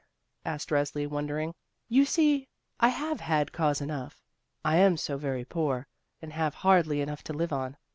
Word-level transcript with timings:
asked 0.43 0.69
Resli, 0.69 1.05
wondering. 1.07 1.53
"You 1.87 2.05
see, 2.05 2.47
I 2.79 2.87
have 2.89 3.19
had 3.19 3.51
cause 3.51 3.81
enough. 3.81 4.19
I 4.65 4.77
am 4.77 4.97
so 4.97 5.15
very 5.15 5.45
poor 5.45 5.85
and 6.23 6.33
have 6.33 6.55
hardly 6.55 7.01
enough 7.01 7.23
to 7.25 7.33
live 7.33 7.53
on. 7.53 7.77